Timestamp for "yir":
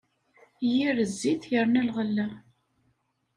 0.73-0.97